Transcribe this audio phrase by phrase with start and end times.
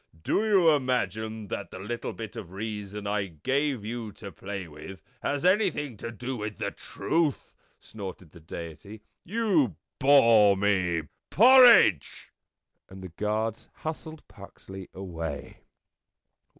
[0.23, 5.03] "Do you imagine that the little bit of reason I gave you to play with
[5.21, 9.03] has anything to do with the truth?" snorted the Deity.
[9.23, 11.03] "You bore me.
[11.29, 12.31] Porridge!"
[12.89, 15.57] And the guards hustled Puxley away.